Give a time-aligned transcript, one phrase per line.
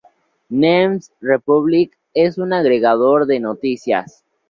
[0.63, 4.25] News Republic es un agregador de noticias.